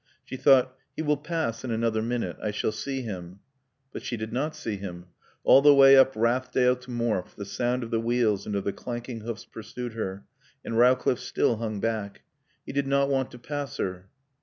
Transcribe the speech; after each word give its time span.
She 0.25 0.35
thought, 0.35 0.75
"He 0.95 1.03
will 1.03 1.15
pass 1.15 1.63
in 1.63 1.69
another 1.69 2.01
minute. 2.01 2.35
I 2.41 2.49
shall 2.49 2.71
see 2.71 3.03
him." 3.03 3.39
But 3.93 4.01
she 4.01 4.17
did 4.17 4.33
not 4.33 4.55
see 4.55 4.77
him. 4.77 5.05
All 5.43 5.61
the 5.61 5.75
way 5.75 5.95
up 5.95 6.15
Rathdale 6.15 6.75
to 6.77 6.89
Morfe 6.89 7.35
the 7.35 7.45
sound 7.45 7.83
of 7.83 7.91
the 7.91 7.99
wheels 8.01 8.47
and 8.47 8.55
of 8.55 8.63
the 8.63 8.73
clanking 8.73 9.19
hoofs 9.19 9.45
pursued 9.45 9.93
her, 9.93 10.25
and 10.65 10.75
Rowcliffe 10.75 11.19
still 11.19 11.57
hung 11.57 11.79
back. 11.79 12.23
He 12.65 12.73
did 12.73 12.87
not 12.87 13.09
want 13.09 13.29
to 13.29 13.37
pass 13.37 13.77
her. 13.77 14.09